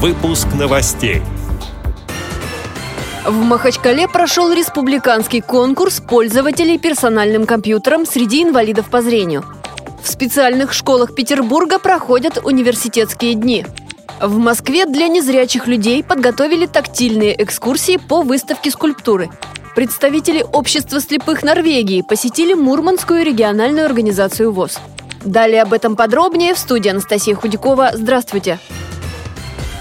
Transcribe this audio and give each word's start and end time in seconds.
Выпуск 0.00 0.46
новостей. 0.56 1.22
В 3.26 3.32
Махачкале 3.32 4.06
прошел 4.06 4.52
республиканский 4.52 5.40
конкурс 5.40 5.98
пользователей 5.98 6.78
персональным 6.78 7.46
компьютером 7.46 8.06
среди 8.06 8.44
инвалидов 8.44 8.90
по 8.90 9.02
зрению. 9.02 9.44
В 10.00 10.08
специальных 10.08 10.72
школах 10.72 11.16
Петербурга 11.16 11.80
проходят 11.80 12.38
университетские 12.44 13.34
дни. 13.34 13.66
В 14.20 14.38
Москве 14.38 14.86
для 14.86 15.08
незрячих 15.08 15.66
людей 15.66 16.04
подготовили 16.04 16.66
тактильные 16.66 17.34
экскурсии 17.42 17.96
по 17.96 18.22
выставке 18.22 18.70
скульптуры. 18.70 19.30
Представители 19.74 20.46
общества 20.52 21.00
слепых 21.00 21.42
Норвегии 21.42 22.02
посетили 22.02 22.54
Мурманскую 22.54 23.24
региональную 23.24 23.86
организацию 23.86 24.52
ВОЗ. 24.52 24.78
Далее 25.24 25.60
об 25.62 25.72
этом 25.72 25.96
подробнее 25.96 26.54
в 26.54 26.58
студии 26.60 26.88
Анастасия 26.88 27.34
Худякова. 27.34 27.90
Здравствуйте! 27.94 28.60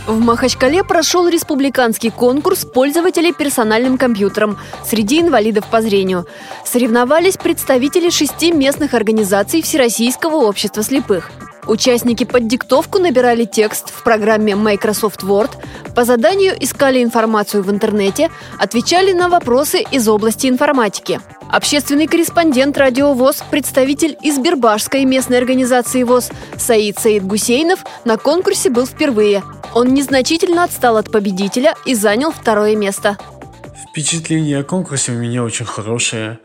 В 0.07 0.19
Махачкале 0.19 0.85
прошел 0.85 1.27
республиканский 1.27 2.11
конкурс 2.11 2.63
пользователей 2.63 3.33
персональным 3.33 3.97
компьютером 3.97 4.57
среди 4.85 5.19
инвалидов 5.19 5.65
по 5.69 5.81
зрению. 5.81 6.25
Соревновались 6.63 7.35
представители 7.35 8.09
шести 8.09 8.53
местных 8.53 8.93
организаций 8.93 9.61
Всероссийского 9.61 10.37
общества 10.37 10.81
слепых. 10.81 11.29
Участники 11.67 12.23
под 12.23 12.47
диктовку 12.47 12.99
набирали 12.99 13.43
текст 13.43 13.89
в 13.89 14.01
программе 14.03 14.55
Microsoft 14.55 15.23
Word, 15.23 15.51
по 15.93 16.05
заданию 16.05 16.55
искали 16.57 17.03
информацию 17.03 17.61
в 17.61 17.69
интернете, 17.69 18.31
отвечали 18.57 19.11
на 19.11 19.27
вопросы 19.27 19.83
из 19.91 20.07
области 20.07 20.47
информатики– 20.47 21.19
Общественный 21.49 22.07
корреспондент 22.07 22.77
радио 22.77 23.13
ВОЗ, 23.13 23.41
представитель 23.49 24.17
из 24.21 24.37
Бербашской 24.37 25.05
местной 25.05 25.37
организации 25.37 26.03
ВОЗ 26.03 26.29
Саид 26.57 26.99
Саид 26.99 27.25
Гусейнов 27.25 27.85
на 28.03 28.17
конкурсе 28.17 28.69
был 28.69 28.85
впервые. 28.85 29.43
Он 29.77 29.93
незначительно 29.93 30.63
отстал 30.63 30.97
от 30.97 31.11
победителя 31.11 31.75
и 31.85 31.93
занял 31.93 32.31
второе 32.31 32.75
место. 32.75 33.15
Впечатление 33.91 34.61
о 34.61 34.63
конкурсе 34.63 35.11
у 35.11 35.15
меня 35.15 35.43
очень 35.43 35.67
хорошее. 35.67 36.39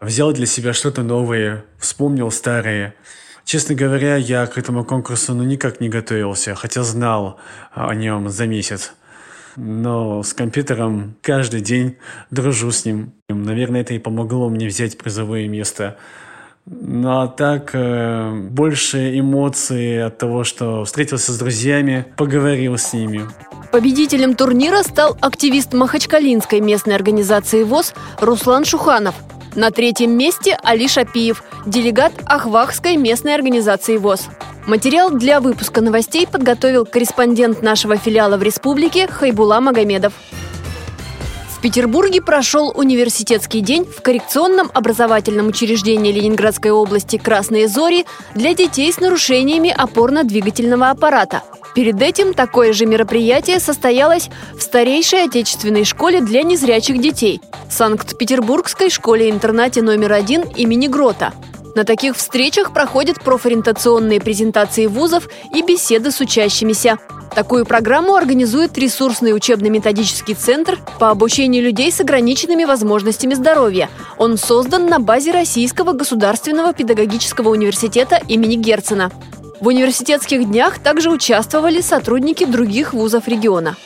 Взял 0.00 0.32
для 0.32 0.46
себя 0.46 0.72
что-то 0.72 1.04
новое, 1.04 1.64
вспомнил 1.78 2.32
старое. 2.32 2.96
Честно 3.44 3.76
говоря, 3.76 4.16
я 4.16 4.44
к 4.46 4.58
этому 4.58 4.84
конкурсу 4.84 5.34
ну 5.34 5.44
никак 5.44 5.80
не 5.80 5.88
готовился, 5.88 6.56
хотя 6.56 6.82
знал 6.82 7.38
о 7.72 7.94
нем 7.94 8.28
за 8.28 8.48
месяц 8.48 8.92
но 9.56 10.24
с 10.24 10.34
компьютером 10.34 11.14
каждый 11.22 11.60
день 11.60 11.96
дружу 12.32 12.72
с 12.72 12.84
ним. 12.84 13.12
Наверное, 13.28 13.82
это 13.82 13.94
и 13.94 14.00
помогло 14.00 14.48
мне 14.48 14.66
взять 14.66 14.98
призовое 14.98 15.46
место. 15.46 15.96
Ну 16.66 17.20
а 17.20 17.28
так, 17.28 17.70
э, 17.74 18.32
больше 18.32 19.18
эмоций 19.18 20.02
от 20.02 20.16
того, 20.16 20.44
что 20.44 20.84
встретился 20.84 21.32
с 21.32 21.38
друзьями, 21.38 22.06
поговорил 22.16 22.78
с 22.78 22.94
ними. 22.94 23.28
Победителем 23.70 24.34
турнира 24.34 24.82
стал 24.82 25.16
активист 25.20 25.74
Махачкалинской 25.74 26.60
местной 26.60 26.94
организации 26.94 27.64
ВОЗ 27.64 27.92
Руслан 28.18 28.64
Шуханов. 28.64 29.14
На 29.54 29.70
третьем 29.70 30.16
месте 30.16 30.58
Али 30.62 30.88
Шапиев, 30.88 31.44
делегат 31.66 32.12
Ахвахской 32.24 32.96
местной 32.96 33.34
организации 33.34 33.98
ВОЗ. 33.98 34.28
Материал 34.66 35.10
для 35.10 35.40
выпуска 35.40 35.82
новостей 35.82 36.26
подготовил 36.26 36.86
корреспондент 36.86 37.62
нашего 37.62 37.98
филиала 37.98 38.38
в 38.38 38.42
республике 38.42 39.06
Хайбула 39.06 39.60
Магомедов. 39.60 40.14
Петербурге 41.64 42.20
прошел 42.20 42.70
университетский 42.76 43.62
день 43.62 43.86
в 43.86 44.02
коррекционном 44.02 44.70
образовательном 44.74 45.46
учреждении 45.46 46.12
Ленинградской 46.12 46.70
области 46.70 47.16
«Красные 47.16 47.68
зори» 47.68 48.04
для 48.34 48.52
детей 48.52 48.92
с 48.92 49.00
нарушениями 49.00 49.74
опорно-двигательного 49.74 50.90
аппарата. 50.90 51.42
Перед 51.74 52.02
этим 52.02 52.34
такое 52.34 52.74
же 52.74 52.84
мероприятие 52.84 53.60
состоялось 53.60 54.28
в 54.54 54.60
старейшей 54.60 55.24
отечественной 55.24 55.84
школе 55.84 56.20
для 56.20 56.42
незрячих 56.42 57.00
детей– 57.00 57.40
Санкт-Петербургской 57.70 58.90
школе-интернате 58.90 59.80
номер 59.80 60.12
один 60.12 60.42
имени 60.42 60.86
Грота– 60.86 61.32
на 61.74 61.84
таких 61.84 62.16
встречах 62.16 62.72
проходят 62.72 63.20
профориентационные 63.20 64.20
презентации 64.20 64.86
вузов 64.86 65.28
и 65.52 65.62
беседы 65.62 66.10
с 66.10 66.20
учащимися. 66.20 66.98
Такую 67.34 67.66
программу 67.66 68.14
организует 68.14 68.78
ресурсный 68.78 69.34
учебно-методический 69.34 70.34
центр 70.34 70.78
по 71.00 71.10
обучению 71.10 71.64
людей 71.64 71.90
с 71.90 72.00
ограниченными 72.00 72.64
возможностями 72.64 73.34
здоровья. 73.34 73.90
Он 74.18 74.38
создан 74.38 74.86
на 74.86 75.00
базе 75.00 75.32
Российского 75.32 75.92
государственного 75.92 76.72
педагогического 76.72 77.48
университета 77.48 78.20
имени 78.28 78.54
Герцена. 78.54 79.10
В 79.60 79.66
университетских 79.66 80.46
днях 80.46 80.78
также 80.78 81.10
участвовали 81.10 81.80
сотрудники 81.80 82.44
других 82.44 82.92
вузов 82.92 83.26
региона. 83.26 83.76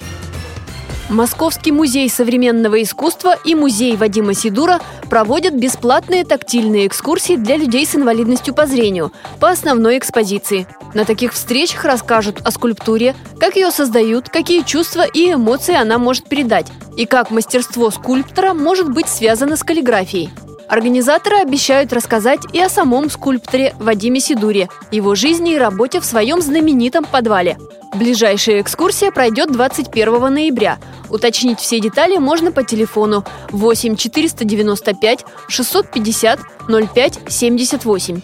Московский 1.09 1.73
музей 1.73 2.11
современного 2.11 2.83
искусства 2.83 3.35
и 3.43 3.55
музей 3.55 3.97
Вадима 3.97 4.35
Сидура 4.35 4.79
проводят 5.09 5.55
бесплатные 5.55 6.23
тактильные 6.23 6.87
экскурсии 6.87 7.37
для 7.37 7.57
людей 7.57 7.87
с 7.87 7.95
инвалидностью 7.95 8.53
по 8.53 8.67
зрению 8.67 9.11
по 9.41 9.49
основной 9.49 9.97
экспозиции. 9.97 10.67
На 10.93 11.07
таких 11.07 11.33
встречах 11.33 11.87
расскажут 11.87 12.43
о 12.45 12.51
скульптуре, 12.51 13.15
как 13.41 13.57
ее 13.57 13.71
создают, 13.71 14.29
какие 14.29 14.63
чувства 14.63 15.07
и 15.07 15.33
эмоции 15.33 15.75
она 15.75 15.99
может 15.99 16.29
передать, 16.29 16.67
и 16.95 17.07
как 17.07 17.31
мастерство 17.31 17.91
скульптора 17.91 18.53
может 18.53 18.91
быть 18.93 19.09
связано 19.09 19.57
с 19.57 19.63
каллиграфией. 19.63 20.31
Организаторы 20.69 21.39
обещают 21.39 21.95
рассказать 21.95 22.41
и 22.53 22.61
о 22.61 22.69
самом 22.69 23.09
скульпторе 23.09 23.75
Вадиме 23.79 24.21
Сидуре, 24.21 24.69
его 24.91 25.15
жизни 25.15 25.55
и 25.55 25.59
работе 25.59 25.99
в 25.99 26.05
своем 26.05 26.43
знаменитом 26.43 27.05
подвале. 27.05 27.57
Ближайшая 27.95 28.61
экскурсия 28.61 29.11
пройдет 29.11 29.51
21 29.51 30.33
ноября. 30.33 30.79
Уточнить 31.09 31.59
все 31.59 31.81
детали 31.81 32.19
можно 32.19 32.53
по 32.53 32.65
телефону 32.65 33.25
8 33.51 33.97
495 33.97 35.25
650 35.49 36.41
05 36.69 37.19
78. 37.29 38.21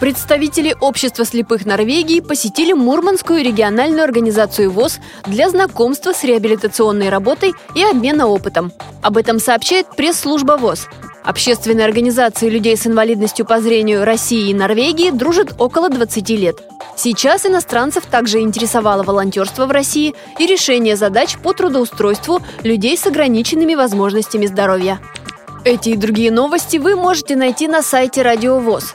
Представители 0.00 0.74
Общества 0.80 1.26
слепых 1.26 1.66
Норвегии 1.66 2.20
посетили 2.20 2.72
Мурманскую 2.72 3.44
региональную 3.44 4.02
организацию 4.02 4.70
ВОЗ 4.70 4.98
для 5.26 5.50
знакомства 5.50 6.14
с 6.14 6.24
реабилитационной 6.24 7.10
работой 7.10 7.52
и 7.74 7.84
обмена 7.84 8.26
опытом. 8.26 8.72
Об 9.02 9.18
этом 9.18 9.38
сообщает 9.38 9.94
пресс-служба 9.94 10.56
ВОЗ. 10.56 10.88
Общественные 11.22 11.84
организации 11.84 12.48
людей 12.48 12.78
с 12.78 12.86
инвалидностью 12.86 13.44
по 13.44 13.60
зрению 13.60 14.06
России 14.06 14.48
и 14.48 14.54
Норвегии 14.54 15.10
дружат 15.10 15.54
около 15.58 15.90
20 15.90 16.30
лет. 16.30 16.62
Сейчас 16.96 17.44
иностранцев 17.44 18.06
также 18.06 18.40
интересовало 18.40 19.02
волонтерство 19.02 19.66
в 19.66 19.70
России 19.70 20.14
и 20.38 20.46
решение 20.46 20.96
задач 20.96 21.36
по 21.36 21.52
трудоустройству 21.52 22.40
людей 22.62 22.96
с 22.96 23.06
ограниченными 23.06 23.74
возможностями 23.74 24.46
здоровья. 24.46 24.98
Эти 25.66 25.90
и 25.90 25.96
другие 25.96 26.30
новости 26.30 26.78
вы 26.78 26.96
можете 26.96 27.36
найти 27.36 27.68
на 27.68 27.82
сайте 27.82 28.22
Радио 28.22 28.58
ВОЗ. 28.58 28.94